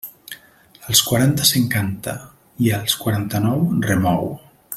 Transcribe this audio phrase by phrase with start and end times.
[0.93, 2.15] Als quaranta s'encanta,
[2.69, 3.63] i als quaranta-nou
[3.93, 4.31] remou.